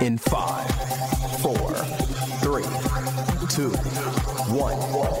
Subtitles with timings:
[0.00, 1.74] in 5, 4,
[2.40, 2.62] 3,
[3.48, 3.70] 2,
[4.48, 5.18] 1.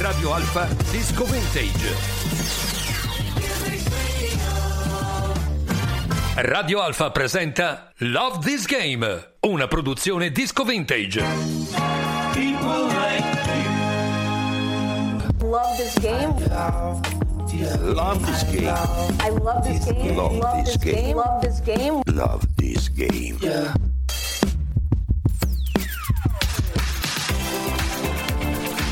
[0.00, 1.96] Radio Alfa Disco Vintage.
[6.36, 11.20] Radio Alfa presenta Love This Game, una produzione disco vintage.
[15.40, 17.17] Love this game.
[17.60, 18.68] I love this game.
[18.68, 20.16] I love this game.
[20.16, 21.16] Love this game.
[21.16, 22.02] Love this game.
[22.06, 23.38] Love this game.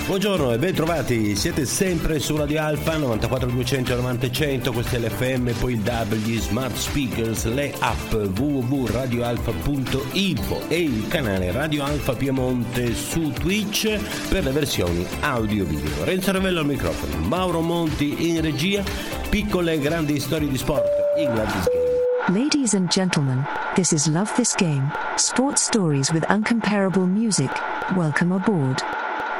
[0.07, 5.01] Buongiorno e ben trovati, siete sempre su Radio Alfa 94 200 90 100, questo è
[5.01, 12.95] l'FM, poi il W, smart speakers, le app www.radioalfa.info e il canale Radio Alfa Piemonte
[12.95, 16.05] su Twitch per le versioni audio video.
[16.05, 18.85] Renzo Ravello al microfono, Mauro Monti in regia,
[19.29, 20.87] piccole e grandi storie di sport,
[21.17, 21.85] Love This Game.
[22.29, 23.45] Ladies and gentlemen,
[23.75, 27.51] this is Love This Game, sports stories with uncomparable music.
[27.97, 28.81] Welcome aboard.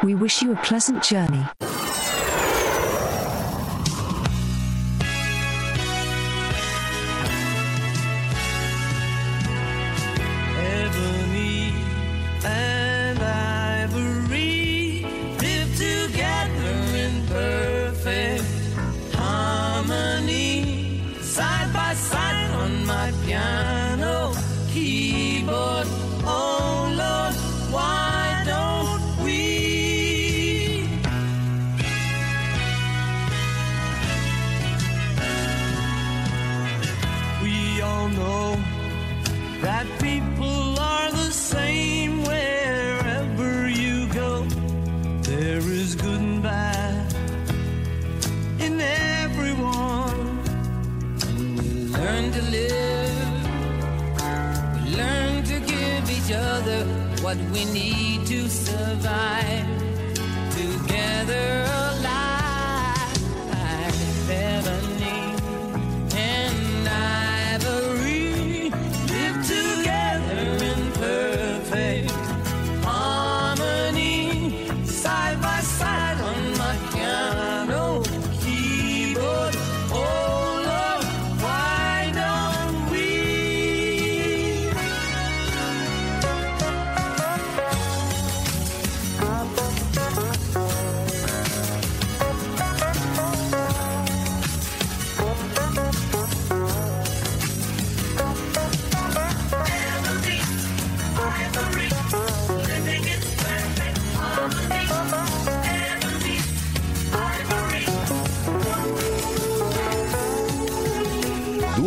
[0.05, 1.47] We wish you a pleasant journey.
[57.39, 58.06] What we need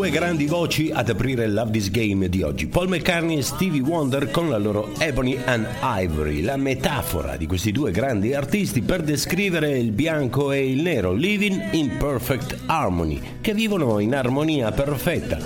[0.10, 4.32] Due grandi voci ad aprire Love This Game di oggi, Paul McCartney e Stevie Wonder
[4.32, 9.78] con la loro Ebony and Ivory, la metafora di questi due grandi artisti per descrivere
[9.78, 15.38] il bianco e il nero, living in perfect harmony, che vivono in armonia perfetta.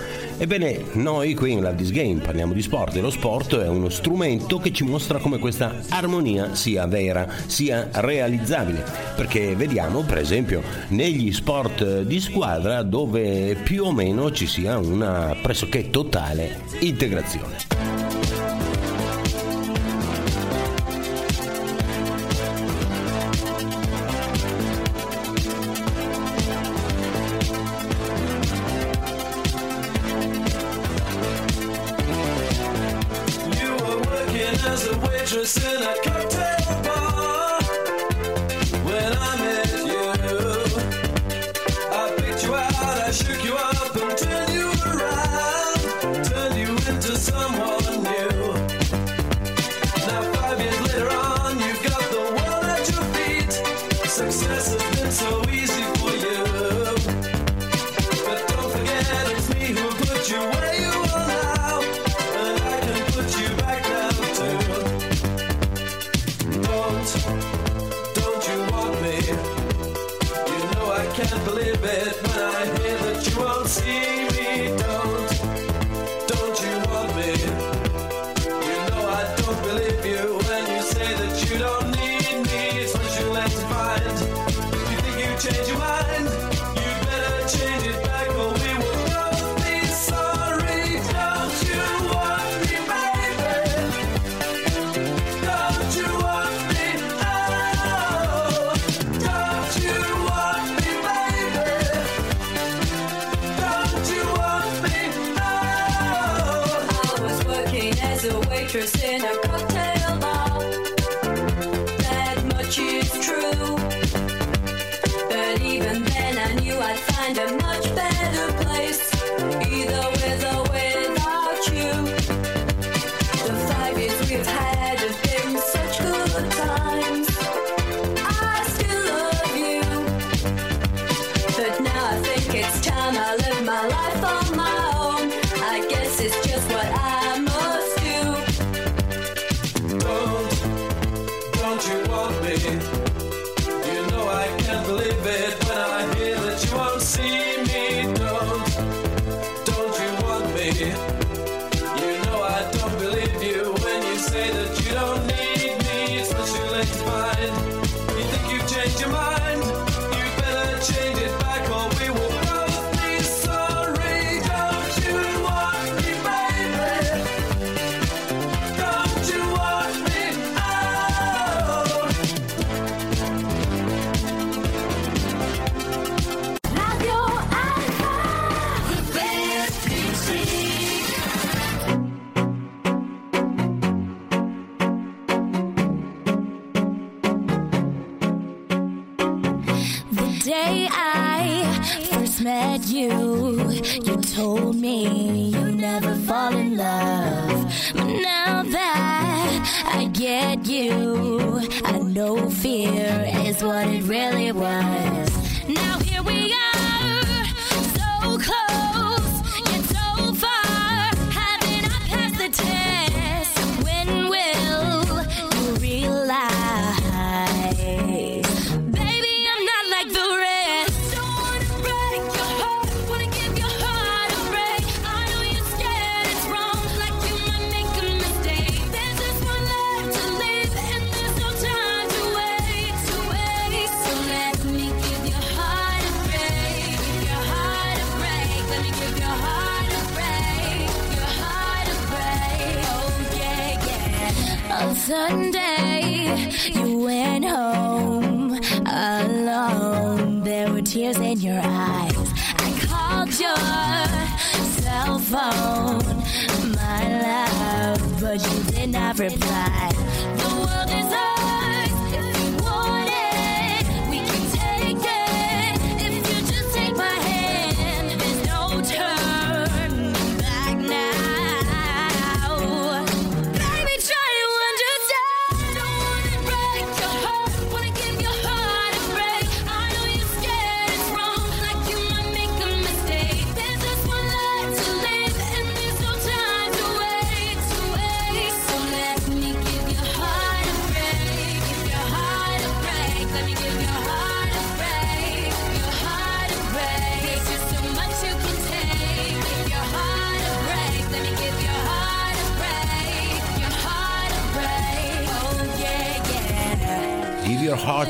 [0.43, 3.87] Ebbene, noi qui in Love This Game parliamo di sport e lo sport è uno
[3.87, 8.83] strumento che ci mostra come questa armonia sia vera, sia realizzabile,
[9.15, 15.33] perché vediamo per esempio negli sport di squadra dove più o meno ci sia una
[15.41, 17.92] pressoché totale integrazione.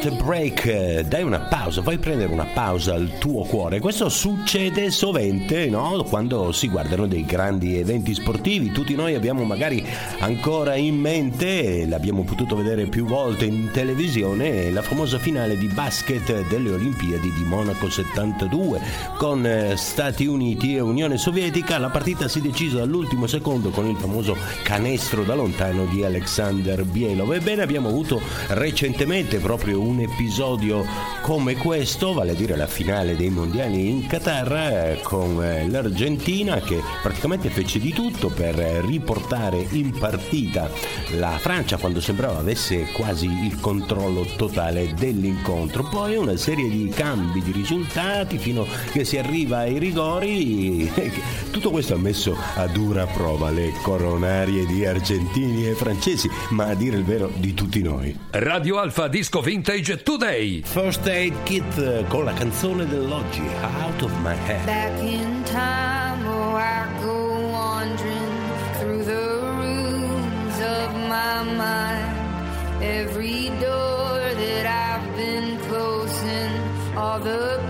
[0.03, 3.81] to break, eh, dai una pausa, vai a prendere una pausa al tuo cuore.
[3.81, 6.05] Questo succede sovente, no?
[6.07, 9.85] Quando si guardano dei grandi eventi sportivi, tutti noi abbiamo magari
[10.19, 16.47] ancora in mente, l'abbiamo potuto vedere più volte in televisione, la famosa finale di basket
[16.47, 18.79] delle Olimpiadi di Monaco 72
[19.17, 21.77] con eh, Stati Uniti e Unione Sovietica.
[21.77, 27.33] La partita si decise all'ultimo secondo con il famoso canestro da lontano di Alexander Bielov.
[27.33, 30.85] Ebbene, abbiamo avuto recentemente proprio un episodio episodio
[31.21, 36.59] come questo, vale a dire la finale dei mondiali in Qatar eh, con eh, l'Argentina
[36.59, 40.69] che praticamente fece di tutto per riportare in partita
[41.11, 45.83] la Francia quando sembrava avesse quasi il controllo totale dell'incontro.
[45.83, 50.91] Poi una serie di cambi di risultati fino che si arriva ai rigori.
[51.51, 56.75] Tutto questo ha messo a dura prova le coronarie di argentini e francesi, ma a
[56.75, 58.15] dire il vero di tutti noi.
[58.31, 60.61] Radio Alfa Disco Vintage Today.
[60.63, 64.65] First Aid Kit uh, con la canzone dell'oggi, Out of My Head.
[64.65, 68.41] Back in time, oh, I go wandering
[68.79, 72.83] through the rooms of my mind.
[72.83, 76.51] Every door that I've been closing,
[76.97, 77.61] all the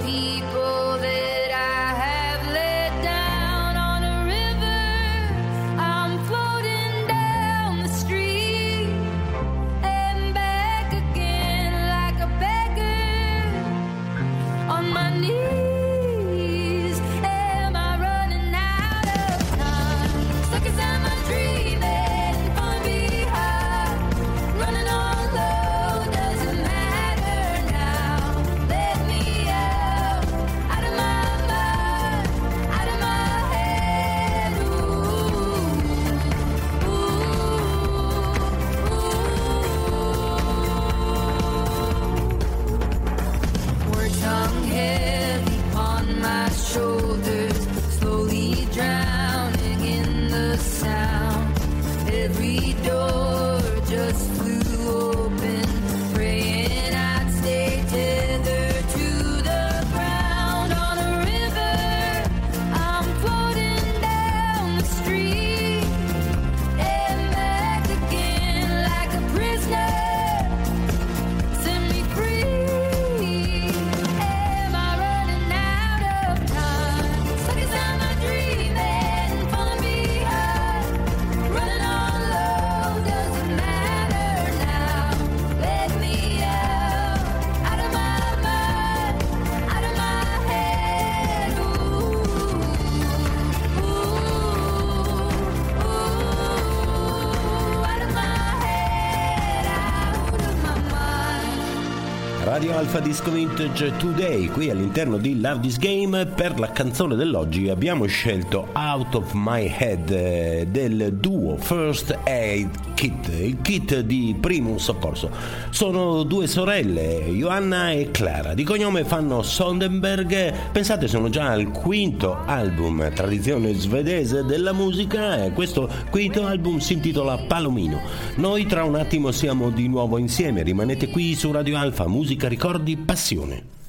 [102.93, 106.27] Alpha Disco Vintage Today, qui all'interno di Love This Game.
[106.27, 112.92] Per la canzone dell'oggi abbiamo scelto Out of My Head eh, del duo First Aid
[112.93, 115.29] Kit, il kit di primo soccorso.
[115.69, 120.71] Sono due sorelle, Johanna e Clara, di cognome fanno Sondenberg.
[120.71, 126.93] Pensate, sono già al quinto album, tradizione svedese della musica, e questo quinto album si
[126.93, 128.01] intitola Palomino.
[128.35, 132.95] Noi tra un attimo siamo di nuovo insieme, rimanete qui su Radio Alfa, musica, ricordi,
[132.95, 133.81] passione.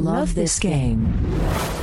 [0.00, 1.77] Love this game.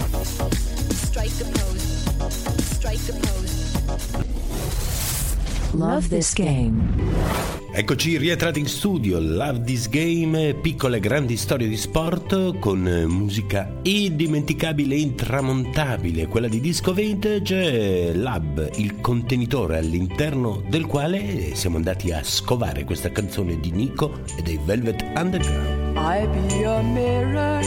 [5.72, 7.54] Love this game.
[7.78, 13.80] Eccoci rientrati in studio, Love This Game, piccole e grandi storie di sport con musica
[13.82, 22.14] indimenticabile e intramontabile, quella di Disco Vintage, Lab, il contenitore all'interno del quale siamo andati
[22.14, 25.98] a scovare questa canzone di Nico e dei Velvet Underground.
[25.98, 27.60] I be your mirror,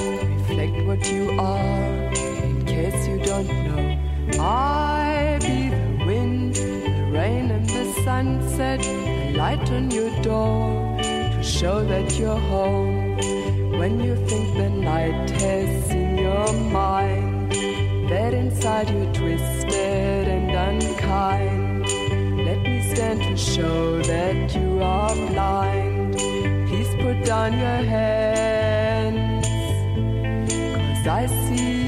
[0.47, 2.11] reflect what you are.
[2.15, 3.99] In case you don't know,
[4.41, 5.18] I
[7.19, 8.81] rain, and the sunset.
[8.81, 10.97] The light on your door
[11.35, 13.17] to show that you're home.
[13.81, 17.53] When you think the night has seen your mind,
[18.11, 21.87] that inside you're twisted and unkind.
[22.49, 26.17] Let me stand to show that you are blind.
[26.69, 29.47] Please put down your hands,
[30.79, 31.88] cause I see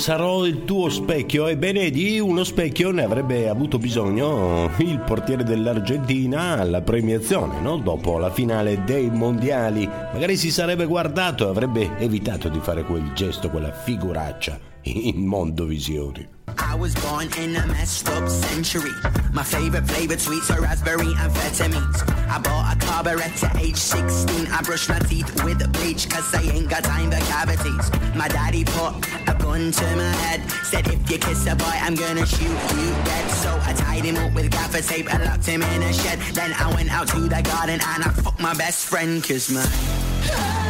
[0.00, 1.46] Sarò il tuo specchio?
[1.46, 7.76] Ebbene, di uno specchio ne avrebbe avuto bisogno il portiere dell'Argentina alla premiazione, no?
[7.76, 9.86] Dopo la finale dei mondiali.
[9.86, 16.26] Magari si sarebbe guardato e avrebbe evitato di fare quel gesto, quella figuraccia in Mondovisioni.
[16.58, 18.92] I was born in a messed up century.
[19.32, 22.02] My favorite flavored sweets are raspberry and Vitamins.
[22.28, 24.46] I bought a carburetor at age 16.
[24.46, 27.90] I brushed my teeth with bleach cause I ain't got time for cavities.
[28.14, 28.94] My daddy put
[29.28, 30.50] a gun to my head.
[30.64, 33.30] Said if you kiss a boy, I'm gonna shoot you dead.
[33.30, 36.18] So I tied him up with gaffer tape and locked him in a shed.
[36.34, 40.69] Then I went out to the garden and I fucked my best friend cause my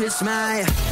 [0.00, 0.89] Kiss my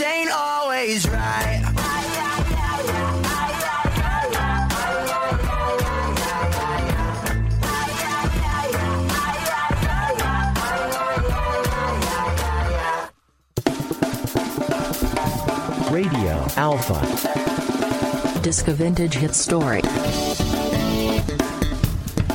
[0.00, 1.60] ain't always right.
[15.90, 18.40] Radio Alpha.
[18.40, 19.82] Disco Vintage Hit Story.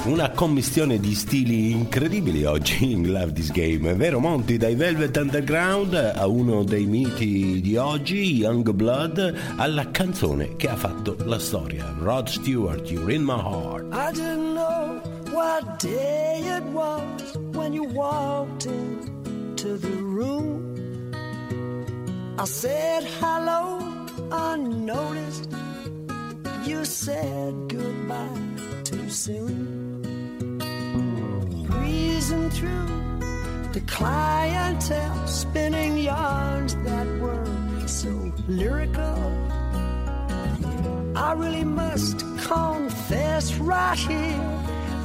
[0.07, 4.55] Una commistione di stili incredibili oggi in Love This Game, è vero Monty?
[4.55, 10.77] Dai Velvet Underground a uno dei miti di oggi, Young Blood, alla canzone che ha
[10.77, 13.93] fatto la storia, Rod Stewart, You're in My Heart.
[13.93, 15.01] I didn't know
[15.33, 21.11] what day it was when you walked into the room.
[22.39, 23.79] I said hello
[24.31, 25.49] unnoticed.
[26.63, 29.76] You said goodbye too soon.
[31.87, 33.19] Breezing through
[33.71, 38.09] the clientele, spinning yarns that were so
[38.49, 39.15] lyrical.
[41.15, 44.63] I really must confess right here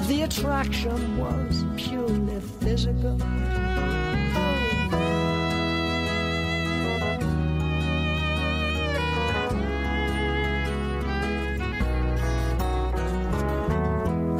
[0.08, 3.16] the attraction was purely physical.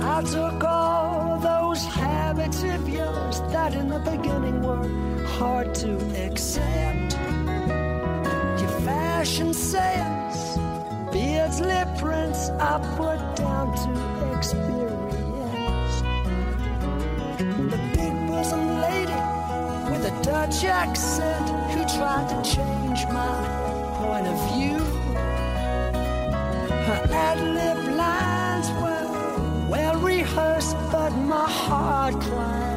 [0.03, 0.92] I took all
[3.53, 4.89] that in the beginning were
[5.27, 5.93] hard to
[6.25, 7.13] accept.
[8.61, 10.57] Your fashion sense,
[11.13, 15.95] beards, lip prints, I put down to experience.
[17.73, 19.21] The big bosom lady
[19.91, 23.35] with a Dutch accent who tried to change my
[23.99, 24.79] point of view.
[26.89, 32.72] Her ad lib lines were well rehearsed, but my heart cried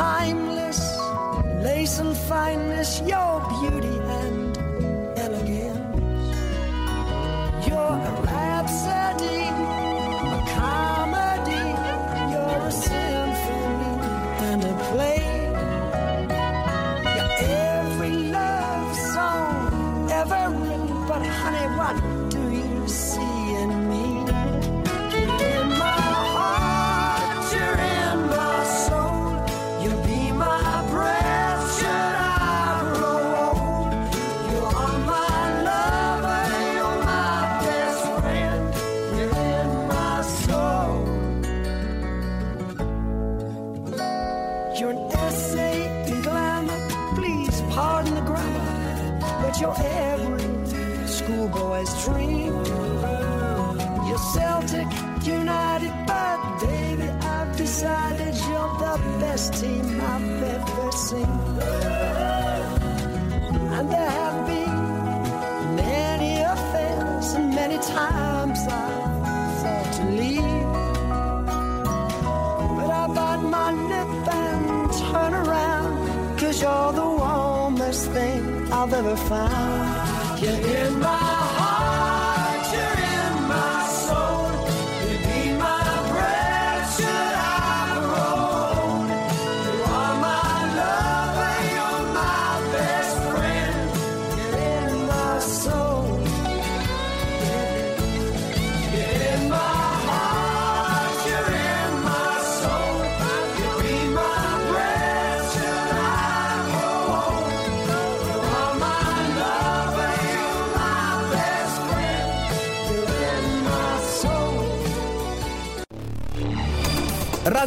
[0.00, 0.80] timeless,
[1.62, 3.99] lace and fineness, your beauty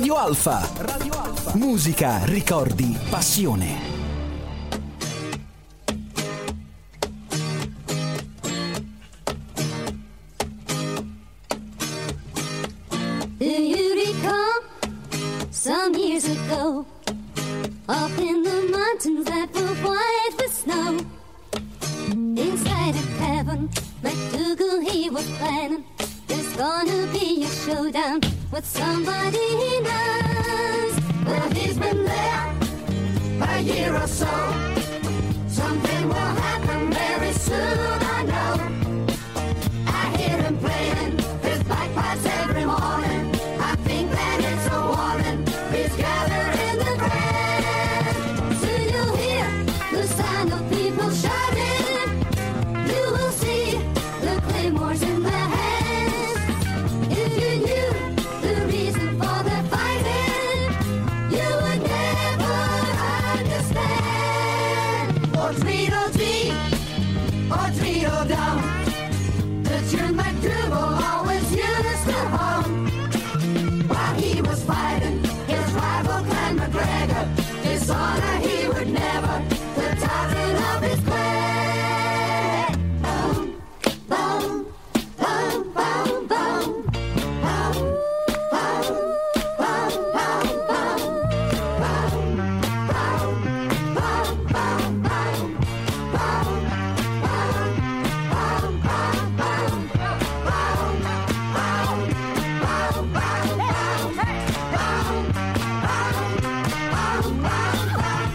[0.04, 0.70] Radio Alfa.
[1.54, 3.93] Musica, ricordi, passione.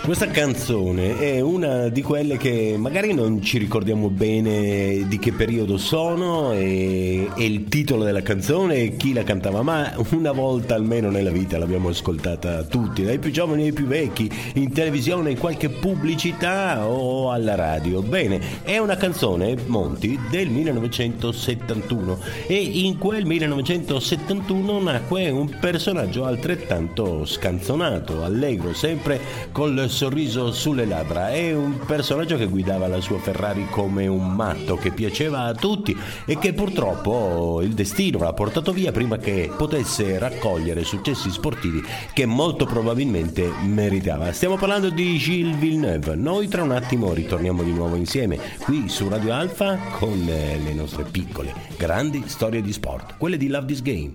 [0.09, 5.77] Questa canzone è una di quelle che magari non ci ricordiamo bene di che periodo
[5.77, 11.11] sono e, e il titolo della canzone e chi la cantava, ma una volta almeno
[11.11, 15.69] nella vita l'abbiamo ascoltata tutti, dai più giovani ai più vecchi, in televisione, in qualche
[15.69, 18.01] pubblicità o alla radio.
[18.01, 27.27] Bene, è una canzone, Monti, del 1971 e in quel 1971 nacque un personaggio altrettanto
[27.27, 29.21] scanzonato, allegro, sempre
[29.53, 31.33] col sorriso sulle labbra.
[31.33, 35.97] È un personaggio che guidava la sua Ferrari come un matto, che piaceva a tutti
[36.25, 41.83] e che purtroppo il destino l'ha portato via prima che potesse raccogliere successi sportivi
[42.13, 44.33] che molto probabilmente meritava.
[44.33, 46.15] Stiamo parlando di Gilles Villeneuve.
[46.15, 51.07] Noi tra un attimo ritorniamo di nuovo insieme qui su Radio Alfa con le nostre
[51.11, 54.15] piccole, grandi storie di sport, quelle di Love This Game.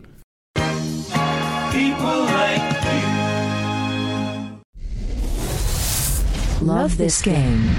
[1.74, 2.73] People like
[6.63, 7.69] Love this game.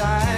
[0.00, 0.37] I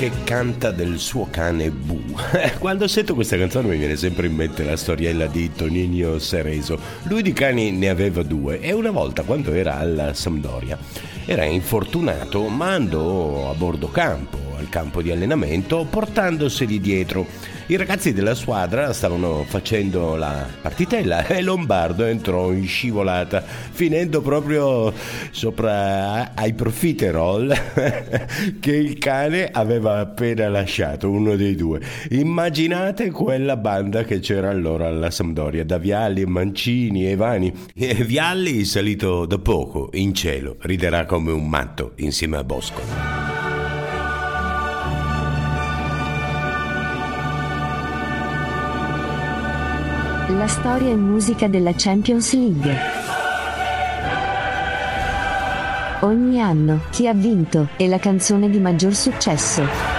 [0.00, 2.00] che canta del suo cane Bu.
[2.58, 6.80] Quando sento questa canzone mi viene sempre in mente la storiella di Tonino Cereso.
[7.02, 10.78] Lui di cani ne aveva due e una volta quando era alla Sampdoria
[11.26, 17.26] era infortunato ma andò a bordo campo, al campo di allenamento, portandoseli dietro.
[17.70, 24.92] I ragazzi della squadra stavano facendo la partitella e Lombardo entrò in scivolata, finendo proprio
[25.30, 27.54] sopra ai profiterol
[28.58, 31.80] che il cane aveva appena lasciato, uno dei due.
[32.08, 37.54] Immaginate quella banda che c'era allora alla Sampdoria, da Vialli, Mancini e Vani.
[37.72, 43.29] E Vialli, salito da poco in cielo, riderà come un matto insieme a Bosco.
[50.36, 52.76] La storia e musica della Champions League.
[56.02, 59.89] Ogni anno, chi ha vinto, è la canzone di maggior successo.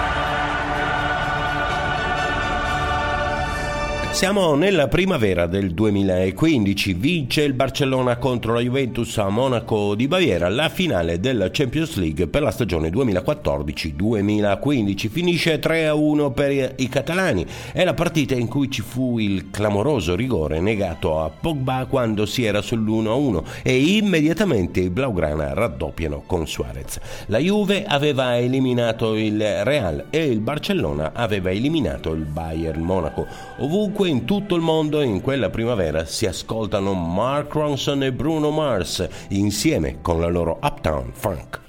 [4.12, 10.50] Siamo nella primavera del 2015, vince il Barcellona contro la Juventus a Monaco di Baviera
[10.50, 17.84] la finale della Champions League per la stagione 2014-2015, finisce 3-1 per i catalani, è
[17.84, 22.58] la partita in cui ci fu il clamoroso rigore negato a Pogba quando si era
[22.60, 27.00] sull'1-1 e immediatamente i Blaugrana raddoppiano con Suarez.
[27.26, 33.26] La Juve aveva eliminato il Real e il Barcellona aveva eliminato il Bayern Monaco.
[33.58, 39.06] Ovunque in tutto il mondo in quella primavera si ascoltano Mark Ronson e Bruno Mars
[39.28, 41.60] insieme con la loro Uptown Funk.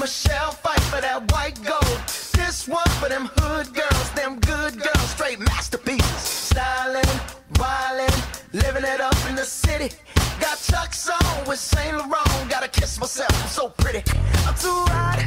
[0.00, 1.98] Michelle fight for that white gold.
[2.32, 3.28] This one for them
[5.30, 6.22] straight masterpieces.
[6.22, 7.04] Styling,
[7.54, 9.94] wildin', living it up in the city.
[10.40, 12.50] Got Chuck's on with Saint Laurent.
[12.50, 14.02] Gotta kiss myself, I'm so pretty.
[14.46, 15.20] I'm too hot.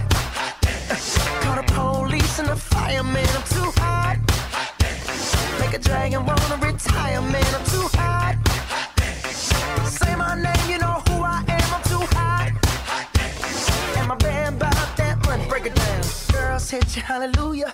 [1.44, 3.28] Call the police and the fireman.
[3.30, 4.18] I'm too hot.
[5.60, 7.56] Make a dragon wanna retire, man.
[7.56, 8.36] I'm too hot.
[9.86, 11.74] Say my name, you know who I am.
[11.76, 12.52] I'm too hot.
[13.98, 15.46] And my band that money.
[15.48, 16.04] Break it down.
[16.34, 17.74] Girls hit you, hallelujah.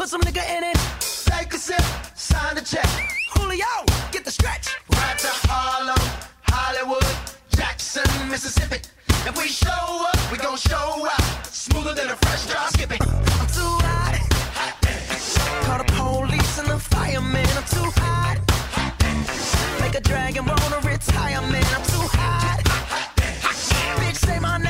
[0.00, 0.78] Put some nigga in it.
[1.28, 1.84] Take a sip,
[2.14, 2.88] sign the check.
[3.34, 3.66] Julio,
[4.10, 4.68] get the stretch.
[4.94, 6.00] Right to Harlem,
[6.44, 7.04] Hollywood,
[7.54, 8.78] Jackson, Mississippi.
[9.28, 11.46] If we show up, we gon' show out.
[11.46, 13.02] Smoother than a fresh drop skipping.
[13.02, 14.16] I'm too hot.
[15.66, 17.46] Call the police and the fireman.
[17.58, 18.38] I'm too hot.
[19.82, 21.68] Make a dragon wanna retire, man.
[21.76, 22.60] I'm too hot.
[24.00, 24.69] Bitch, say my name,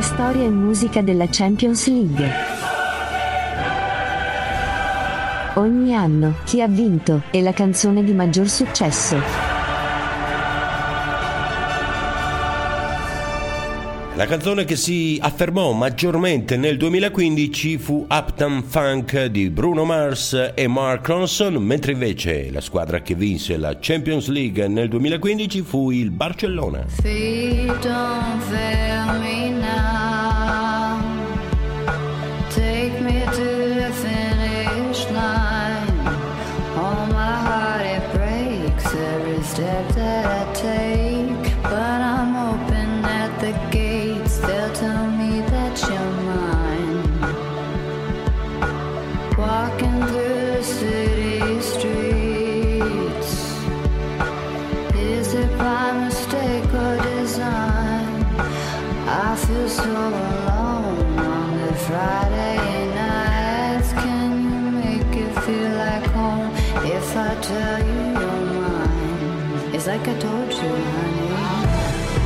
[0.00, 2.32] La storia e musica della Champions League.
[5.56, 9.49] Ogni anno, chi ha vinto, è la canzone di maggior successo.
[14.20, 20.66] La canzone che si affermò maggiormente nel 2015 fu Uptown Funk di Bruno Mars e
[20.66, 26.10] Mark Ronson, mentre invece la squadra che vinse la Champions League nel 2015 fu il
[26.10, 26.84] Barcellona.
[26.86, 30.09] Feet don't fail me now.
[70.10, 71.28] I told you, honey.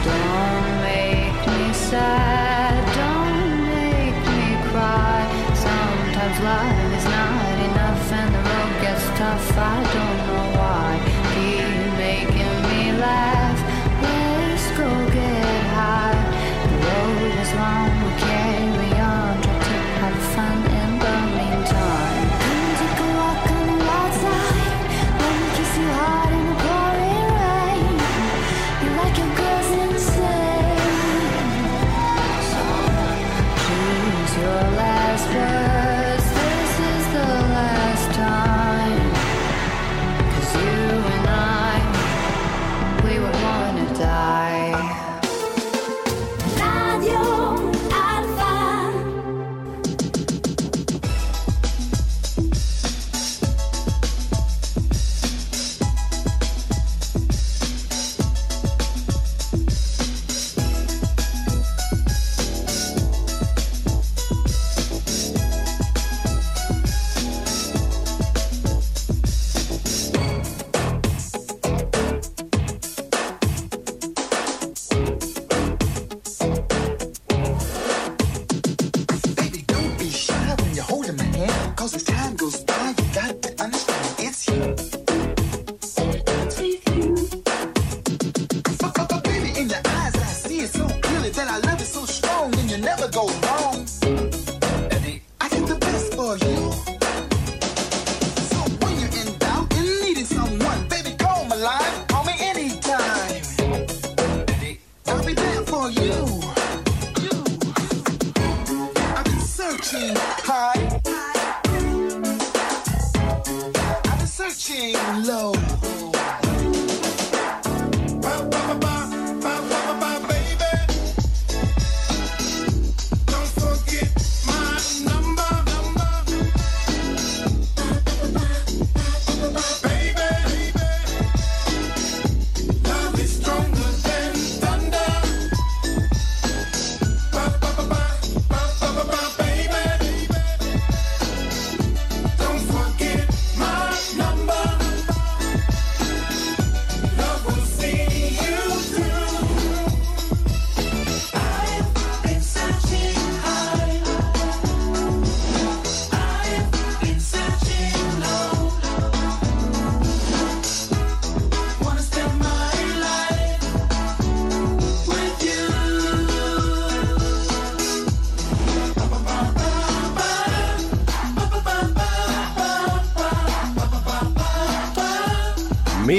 [0.08, 2.80] Don't make me sad.
[2.96, 5.20] Don't make me cry.
[5.52, 9.58] Sometimes life is not enough and the road gets tough.
[9.58, 10.53] I don't know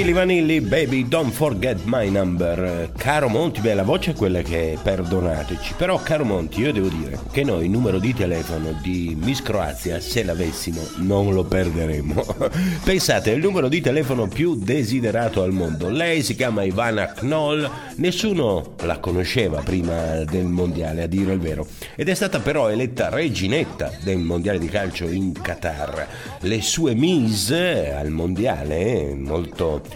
[0.06, 2.92] Mili Vanilli, baby, don't forget my number.
[2.96, 5.74] Caro Monti, beh, la voce è quella che è, perdonateci.
[5.76, 9.98] Però, caro Monti, io devo dire che noi il numero di telefono di Miss Croazia,
[9.98, 12.24] se l'avessimo, non lo perderemmo.
[12.84, 15.88] Pensate, è il numero di telefono più desiderato al mondo.
[15.88, 21.66] Lei si chiama Ivana Knoll, nessuno la conosceva prima del mondiale, a dire il vero.
[21.96, 26.06] Ed è stata però eletta reginetta del mondiale di calcio in Qatar.
[26.42, 29.95] Le sue Miss al mondiale, molto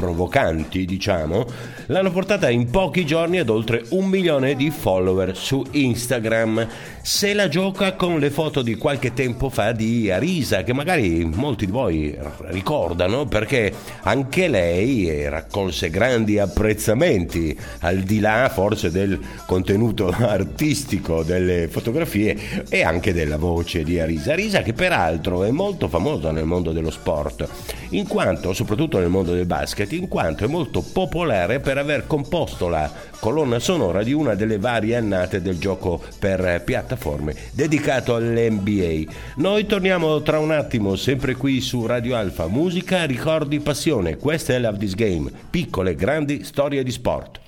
[0.00, 1.44] provocanti, diciamo,
[1.86, 6.66] l'hanno portata in pochi giorni ad oltre un milione di follower su Instagram.
[7.02, 11.66] Se la gioca con le foto di qualche tempo fa di Arisa, che magari molti
[11.66, 13.72] di voi ricordano, perché
[14.02, 22.82] anche lei raccolse grandi apprezzamenti, al di là forse del contenuto artistico delle fotografie e
[22.82, 24.32] anche della voce di Arisa.
[24.32, 27.46] Arisa che peraltro è molto famosa nel mondo dello sport,
[27.90, 32.68] in quanto, soprattutto nel mondo del basket, in quanto è molto popolare per aver composto
[32.68, 39.12] la colonna sonora di una delle varie annate del gioco per piattaforme dedicato all'NBA.
[39.36, 44.16] Noi torniamo tra un attimo, sempre qui su Radio Alfa, musica, ricordi, passione.
[44.16, 47.40] Questa è Love This Game, piccole, grandi storie di sport.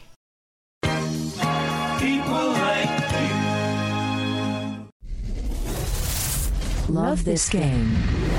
[6.88, 8.31] Love this game.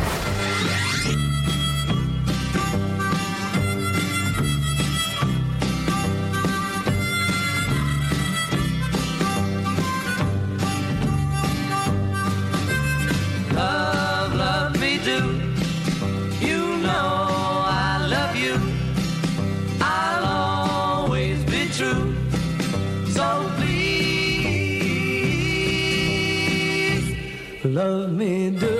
[27.83, 28.72] Love me do.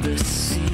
[0.00, 0.71] the sea.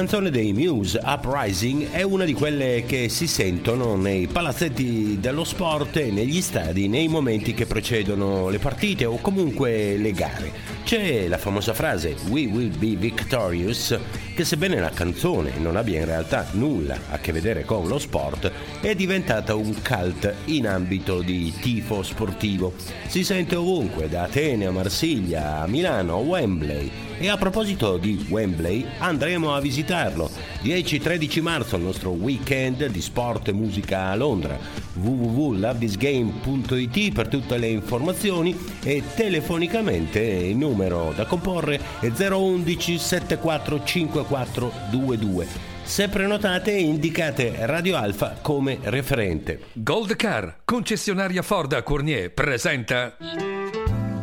[0.00, 5.94] Canzone dei Muse, Uprising, è una di quelle che si sentono nei palazzetti dello sport
[5.98, 10.52] e negli stadi nei momenti che precedono le partite o comunque le gare.
[10.84, 13.94] C'è la famosa frase We will be victorious,
[14.34, 18.50] che sebbene la canzone non abbia in realtà nulla a che vedere con lo sport,
[18.80, 22.72] è diventata un cult in ambito di tifo sportivo.
[23.06, 27.09] Si sente ovunque, da Atene a Marsiglia, a Milano, a Wembley.
[27.22, 30.30] E a proposito di Wembley, andremo a visitarlo
[30.62, 34.58] 10-13 marzo, il nostro weekend di sport e musica a Londra.
[34.94, 44.72] www.lovethisgame.it per tutte le informazioni e telefonicamente il numero da comporre è 011 74 54
[44.90, 45.46] 22.
[45.82, 49.64] Se prenotate indicate Radio Alfa come referente.
[49.74, 53.14] Gold Car, concessionaria Ford a Cournier, presenta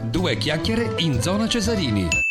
[0.09, 2.25] Due chiacchiere in zona Cesarini.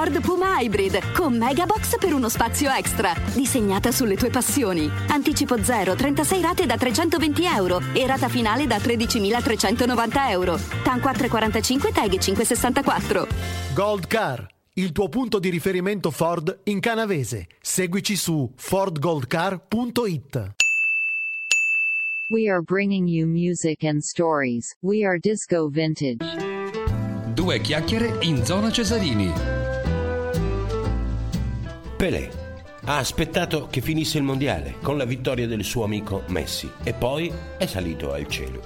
[0.00, 3.12] Ford Puma Hybrid con Megabox per uno spazio extra.
[3.34, 4.90] Disegnata sulle tue passioni.
[5.08, 10.58] Anticipo 0, 36 rate da 320 euro e rata finale da 13.390 euro.
[10.82, 13.26] TAN 445 TAG 564.
[13.74, 17.48] Gold Car, il tuo punto di riferimento Ford in canavese.
[17.60, 20.52] Seguici su fordgoldcar.it.
[22.30, 24.74] We are bringing you music and stories.
[24.80, 26.24] We are Disco Vintage.
[27.34, 29.59] Due chiacchiere in zona Cesarini.
[32.00, 32.30] Pelé
[32.84, 37.30] ha aspettato che finisse il mondiale con la vittoria del suo amico Messi e poi
[37.58, 38.62] è salito al cielo.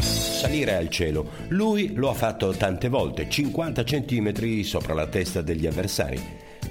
[0.00, 5.66] Salire al cielo, lui lo ha fatto tante volte, 50 cm sopra la testa degli
[5.66, 6.18] avversari.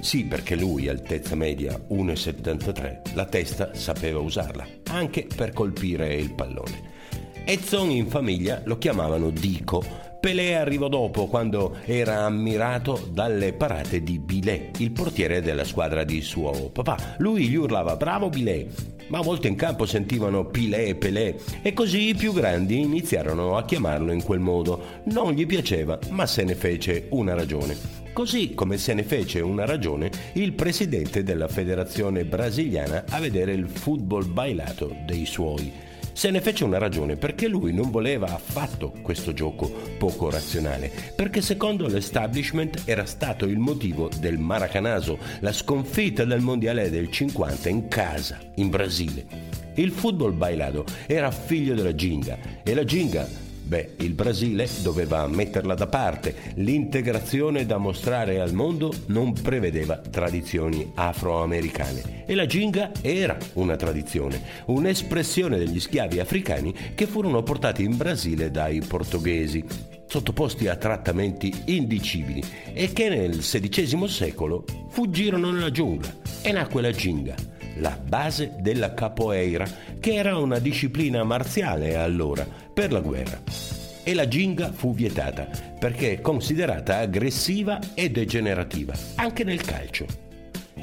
[0.00, 6.96] Sì, perché lui, altezza media 1,73, la testa sapeva usarla, anche per colpire il pallone.
[7.44, 10.07] Edson in famiglia lo chiamavano Dico.
[10.20, 16.22] Pelé arrivò dopo quando era ammirato dalle parate di Bilé, il portiere della squadra di
[16.22, 17.14] suo papà.
[17.18, 18.66] Lui gli urlava bravo Bilé,
[19.08, 23.56] ma a volte in campo sentivano Pilé e Pelé e così i più grandi iniziarono
[23.56, 24.82] a chiamarlo in quel modo.
[25.04, 27.76] Non gli piaceva, ma se ne fece una ragione.
[28.12, 33.68] Così come se ne fece una ragione il presidente della federazione brasiliana a vedere il
[33.68, 35.86] football bailato dei suoi.
[36.18, 41.40] Se ne fece una ragione perché lui non voleva affatto questo gioco poco razionale, perché
[41.40, 47.86] secondo l'establishment era stato il motivo del Maracanazo, la sconfitta del mondiale del 50 in
[47.86, 49.26] casa, in Brasile.
[49.74, 55.74] Il football bailado era figlio della ginga e la ginga Beh, il Brasile doveva metterla
[55.74, 56.34] da parte.
[56.54, 62.24] L'integrazione da mostrare al mondo non prevedeva tradizioni afroamericane.
[62.24, 68.50] E la ginga era una tradizione, un'espressione degli schiavi africani che furono portati in Brasile
[68.50, 69.62] dai portoghesi,
[70.06, 72.42] sottoposti a trattamenti indicibili
[72.72, 76.10] e che nel XVI secolo fuggirono nella giungla
[76.40, 79.66] e nacque la ginga la base della capoeira,
[79.98, 83.40] che era una disciplina marziale allora per la guerra.
[84.02, 85.48] E la ginga fu vietata
[85.78, 90.27] perché considerata aggressiva e degenerativa, anche nel calcio.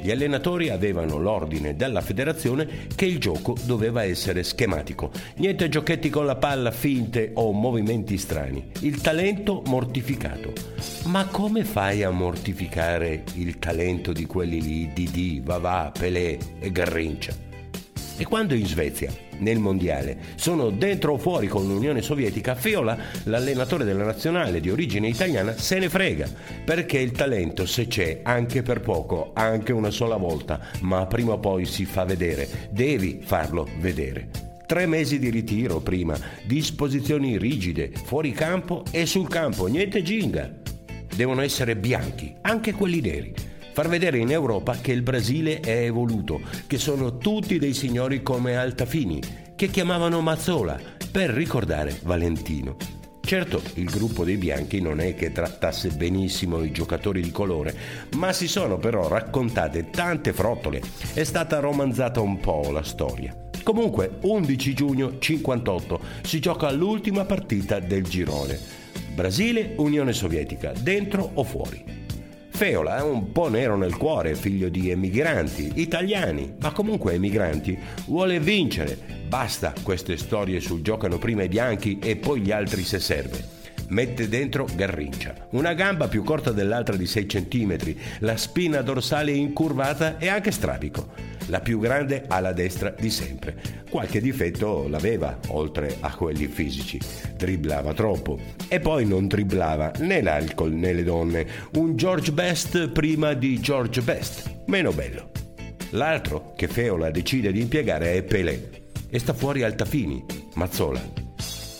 [0.00, 6.26] Gli allenatori avevano l'ordine dalla federazione che il gioco doveva essere schematico, niente giochetti con
[6.26, 10.52] la palla, finte o movimenti strani, il talento mortificato.
[11.06, 17.55] Ma come fai a mortificare il talento di quelli lì, Didi, Vavà, Pelé e Garrincia?
[18.18, 23.84] E quando in Svezia, nel mondiale, sono dentro o fuori con l'Unione Sovietica, Fiola, l'allenatore
[23.84, 26.26] della nazionale di origine italiana, se ne frega,
[26.64, 31.38] perché il talento se c'è anche per poco, anche una sola volta, ma prima o
[31.38, 34.30] poi si fa vedere, devi farlo vedere.
[34.66, 40.50] Tre mesi di ritiro prima, disposizioni rigide, fuori campo e sul campo, niente ginga.
[41.14, 43.45] Devono essere bianchi, anche quelli neri
[43.76, 48.56] far vedere in Europa che il Brasile è evoluto, che sono tutti dei signori come
[48.56, 49.20] Altafini,
[49.54, 50.80] che chiamavano Mazzola
[51.12, 52.78] per ricordare Valentino.
[53.20, 57.76] Certo, il gruppo dei bianchi non è che trattasse benissimo i giocatori di colore,
[58.16, 60.80] ma si sono però raccontate tante frottole,
[61.12, 63.36] è stata romanzata un po' la storia.
[63.62, 68.58] Comunque, 11 giugno 58 si gioca l'ultima partita del girone.
[69.12, 71.95] Brasile-Unione Sovietica, dentro o fuori.
[72.56, 78.40] Feola è un po' nero nel cuore, figlio di emigranti, italiani, ma comunque emigranti, vuole
[78.40, 78.96] vincere.
[79.28, 83.55] Basta queste storie sul giocano prima i bianchi e poi gli altri se serve.
[83.88, 87.76] Mette dentro Garrincia, una gamba più corta dell'altra di 6 cm,
[88.20, 91.34] la spina dorsale incurvata e anche strabico.
[91.48, 93.84] La più grande alla destra di sempre.
[93.88, 96.98] Qualche difetto l'aveva, oltre a quelli fisici.
[97.36, 98.38] Dribblava troppo.
[98.66, 101.46] E poi non dribblava né l'alcol né le donne.
[101.74, 104.62] Un George Best prima di George Best.
[104.66, 105.30] Meno bello.
[105.90, 108.70] L'altro che Feola decide di impiegare è Pelé.
[109.08, 110.24] E sta fuori Altafini,
[110.54, 111.25] Mazzola.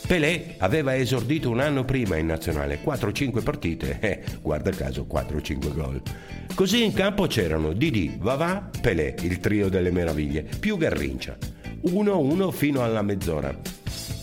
[0.07, 6.00] Pelé aveva esordito un anno prima in nazionale, 4-5 partite, eh, guarda caso 4-5 gol.
[6.54, 11.36] Così in campo c'erano Didi, Vavà, Pelé, il trio delle meraviglie, più Garrincia.
[11.88, 13.52] 1-1 fino alla mezz'ora.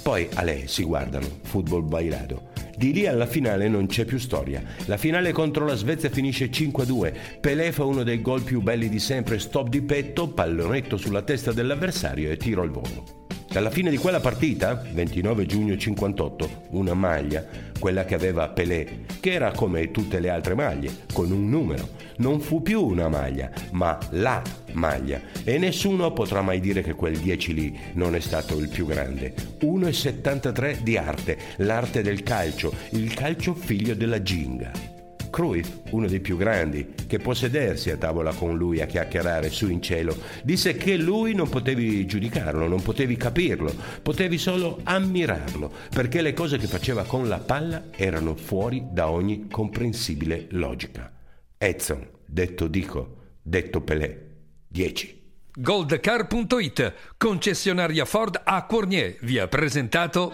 [0.02, 2.52] Poi a lei si guardano, football bailado.
[2.78, 4.64] Di lì alla finale non c'è più storia.
[4.86, 7.40] La finale contro la Svezia finisce 5-2.
[7.42, 11.52] Pelé fa uno dei gol più belli di sempre, stop di petto, pallonetto sulla testa
[11.52, 13.23] dell'avversario e tiro al volo.
[13.54, 17.46] Dalla fine di quella partita, 29 giugno 58, una maglia,
[17.78, 22.40] quella che aveva Pelé, che era come tutte le altre maglie, con un numero, non
[22.40, 24.42] fu più una maglia, ma la
[24.72, 25.22] maglia.
[25.44, 29.36] E nessuno potrà mai dire che quel 10 lì non è stato il più grande.
[29.62, 34.93] 1,73 di arte, l'arte del calcio, il calcio figlio della ginga.
[35.34, 39.68] Cruyff, uno dei più grandi, che può sedersi a tavola con lui a chiacchierare su
[39.68, 43.74] in cielo, disse che lui non potevi giudicarlo, non potevi capirlo,
[44.04, 49.48] potevi solo ammirarlo, perché le cose che faceva con la palla erano fuori da ogni
[49.50, 51.12] comprensibile logica.
[51.58, 54.36] Edson, detto Dico, detto Pelé,
[54.68, 55.22] 10.
[55.56, 60.32] Goldcar.it, concessionaria Ford a Cornier, vi ha presentato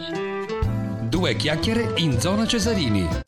[1.07, 3.27] Due chiacchiere in zona Cesarini.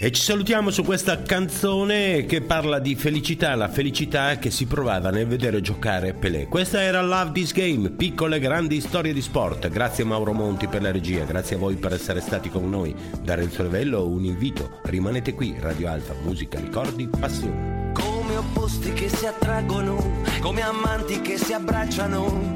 [0.00, 5.10] E ci salutiamo su questa canzone che parla di felicità, la felicità che si provava
[5.10, 6.46] nel vedere giocare Pelé.
[6.46, 9.68] Questa era Love This Game, piccole e grandi storie di sport.
[9.68, 12.94] Grazie Mauro Monti per la regia, grazie a voi per essere stati con noi.
[13.20, 17.90] Da Renzo Revello un invito, rimanete qui, Radio Alfa, musica, ricordi, passione.
[17.92, 22.52] Come opposti che si attraggono, come amanti che si abbracciano,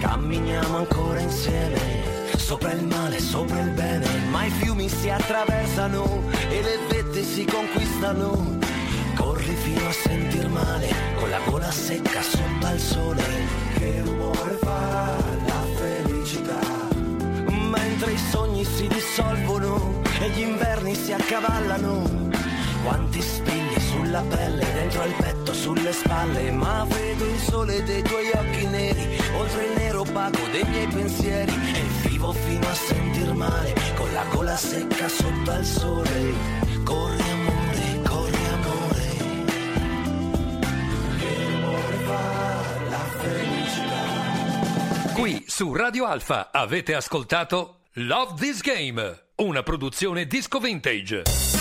[0.00, 2.19] camminiamo ancora insieme.
[2.50, 7.44] Sopra il male, sopra il bene, ma i fiumi si attraversano e le vette si
[7.44, 8.58] conquistano.
[9.14, 10.88] Corri fino a sentir male,
[11.20, 13.22] con la gola secca sotto al sole.
[13.78, 16.58] Che rumore fa la felicità?
[17.70, 22.29] Mentre i sogni si dissolvono e gli inverni si accavallano.
[22.82, 28.30] Quanti spigli sulla pelle, dentro al petto, sulle spalle, ma vedo il sole dei tuoi
[28.30, 33.74] occhi neri, oltre il nero opaco dei miei pensieri, e vivo fino a sentir male,
[33.96, 36.32] con la gola secca sotto al sole.
[36.82, 39.16] Corri amore, corri amore,
[41.18, 45.12] che amore fa la felicità.
[45.14, 51.59] Qui su Radio Alfa avete ascoltato Love This Game, una produzione disco vintage.